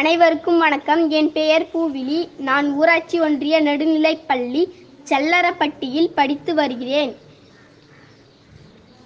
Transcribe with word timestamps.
அனைவருக்கும் 0.00 0.58
வணக்கம். 0.58 1.10
என் 1.10 1.32
பெயர் 1.32 1.66
பூவிழி. 1.74 2.28
நான் 2.38 2.72
ஊராட்சி 2.72 3.20
ஒன்றிய 3.20 3.62
நடுநிலைப்பள்ளி 3.62 4.70
செல்லரப்பட்டியில் 5.04 6.12
படித்து 6.14 6.54
வருகிறேன். 6.54 7.16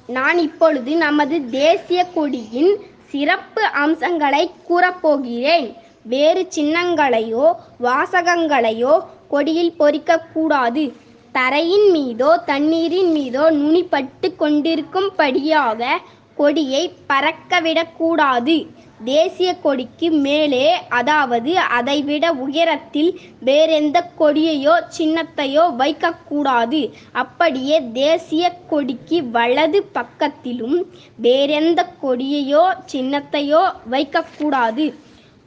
நான் 0.07 0.39
இப்பொழுது 0.39 0.97
நமது 0.97 1.49
தேசிய 1.51 2.05
கொடியின் 2.05 2.79
சிறப்பு 3.07 3.65
அம்சங்களை 3.65 4.51
கூறப்போகிறேன். 4.69 5.75
வேறு 6.03 6.49
சின்னங்களையோ 6.57 7.53
வாசகங்களையோ 7.83 9.01
கொடியில் 9.29 9.75
பொறிக்கக்கூடாது. 9.79 10.93
தரையின் 11.33 11.91
மீதோ 11.91 12.43
தண்ணீரின் 12.47 13.13
மீதோ 13.13 13.51
நுனிப்பட்டு 13.51 14.37
கொண்டிருக்கும்படியாக 14.39 15.87
கொடியை 16.35 16.93
பறக்கவிடக்கூடாது. 17.09 18.67
தேசிய 19.05 19.51
கொடிக்கு 19.57 20.09
மேலே 20.11 20.65
அதாவது 20.89 21.53
அதைவிட 21.59 22.25
உயரத்தில் 22.47 23.11
வேறெந்த 23.41 23.97
கொடியையோ 24.21 24.75
சின்னத்தையோ 24.99 25.65
வைக்கக்கூடாது. 25.81 26.81
அப்படியே 27.13 27.79
தேசிய 27.93 28.53
கொடிக்கு 28.71 29.19
வலது 29.31 29.81
பக்கத்திலும் 29.95 30.79
வேறெந்த 31.17 31.81
கொடியையோ 32.03 32.65
சின்னத்தையோ 32.93 33.63
வைக்கக்கூடாது. 33.91 34.87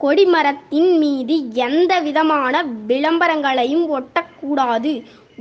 கொடிமரத்தின் 0.02 0.92
மீது 0.98 1.36
எந்த 1.68 1.94
விதமான 2.00 2.56
விளம்பரங்களையும் 2.88 3.86
ஒட்ட 3.90 4.26
கூடாது. 4.42 4.92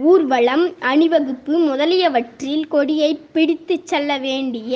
ஊர்வலம் 0.02 0.64
அணிவகுப்பு 0.82 1.58
முதலியவற்றில் 1.58 2.66
கொடியை 2.68 3.10
பிடித்துச் 3.32 3.86
செல்ல 3.86 4.18
வேண்டிய 4.18 4.74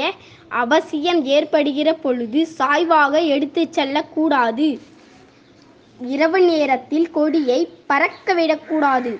அவசியம் 0.62 1.24
ஏற்படுகிற 1.24 1.94
பொழுது 1.94 2.46
சாய்வாக 2.58 3.18
எடுத்துச் 3.26 3.72
செல்லக்கூடாது 3.72 4.68
இரவு 6.00 6.40
நேரத்தில் 6.40 7.10
கொடியை 7.10 7.60
பறக்க 7.86 8.34
விடக்கூடாது 8.34 9.12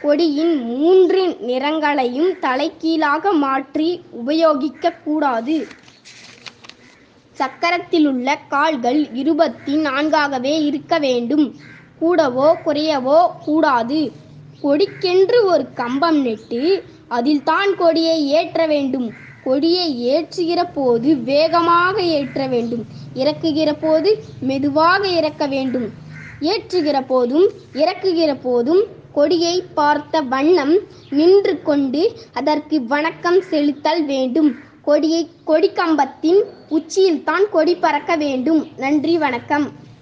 கொடியின் 0.00 0.54
மூன்று 0.68 1.22
நிறங்களையும் 1.40 2.38
தலைகீழாக 2.38 3.32
மாற்றி 3.32 3.88
உபயோகிக்க 4.20 4.92
கூடாது. 5.04 5.56
சக்கரத்திலுள்ள 7.36 8.36
கால்கள் 8.48 9.08
இருபத்தி 9.12 9.76
நான்காகவே 9.78 10.54
இருக்க 10.64 10.98
வேண்டும். 10.98 11.46
கூடவோ 12.00 12.48
குறையவோ 12.64 13.18
கூடாது. 13.44 14.00
கொடிக்கென்று 14.62 15.44
ஒரு 15.44 15.64
கம்பம் 15.74 16.26
நெட்டு 16.26 16.82
அதில் 17.08 17.42
தான் 17.42 17.76
கொடியை 17.76 18.28
ஏற்ற 18.28 18.66
வேண்டும். 18.66 19.12
கொடியை 19.44 19.86
ஏற்றுகிற 20.14 20.60
போது 20.74 21.16
வேகமாக 21.16 22.02
ஏற்ற 22.02 22.46
வேண்டும். 22.46 22.84
இறக்குகிற 23.14 23.76
போது 23.80 24.24
மெதுவாக 24.40 25.08
இறக்க 25.08 25.46
வேண்டும். 25.46 25.88
ஏற்றுகிற 26.40 27.04
போதும் 27.06 27.46
இறக்குகிற 27.74 28.36
போதும் 28.42 28.82
கொடியை 29.12 29.62
பார்த்த 29.74 30.20
வண்ணம் 30.20 30.74
நின்று 31.10 31.62
கொண்டு 31.62 32.02
அதற்கு 32.32 32.86
வணக்கம் 32.86 33.40
செலுத்தல் 33.40 34.04
வேண்டும். 34.04 34.50
கொடியை 34.82 35.28
கொடிக்கம்பத்தின் 35.46 36.40
உச்சியில்தான் 36.70 37.44
கொடி 37.50 37.74
பறக்க 37.74 38.16
வேண்டும். 38.16 38.66
நன்றி 38.76 39.18
வணக்கம். 39.18 39.79